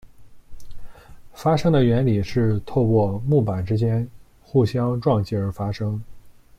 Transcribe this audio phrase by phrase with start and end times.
[1.31, 4.09] 发声的原理是透过木板之间
[4.41, 6.03] 互相撞击而发声。